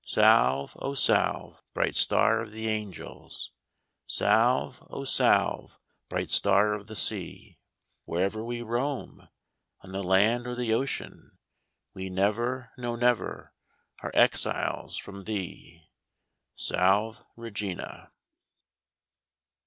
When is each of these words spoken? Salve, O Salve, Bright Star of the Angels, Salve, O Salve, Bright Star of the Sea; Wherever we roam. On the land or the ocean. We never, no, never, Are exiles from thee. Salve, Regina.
Salve, 0.03 0.75
O 0.79 0.95
Salve, 0.95 1.61
Bright 1.75 1.93
Star 1.93 2.39
of 2.41 2.51
the 2.53 2.67
Angels, 2.67 3.51
Salve, 4.07 4.81
O 4.89 5.03
Salve, 5.03 5.79
Bright 6.09 6.31
Star 6.31 6.73
of 6.73 6.87
the 6.87 6.95
Sea; 6.95 7.59
Wherever 8.05 8.43
we 8.43 8.63
roam. 8.63 9.29
On 9.81 9.91
the 9.91 10.01
land 10.03 10.47
or 10.47 10.55
the 10.55 10.73
ocean. 10.73 11.37
We 11.93 12.09
never, 12.09 12.71
no, 12.79 12.95
never, 12.95 13.53
Are 14.01 14.09
exiles 14.15 14.97
from 14.97 15.25
thee. 15.25 15.83
Salve, 16.55 17.23
Regina. 17.35 18.11